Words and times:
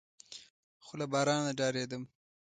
خو 0.83 0.93
له 0.99 1.05
بارانه 1.11 1.51
ډارېدم. 1.57 2.03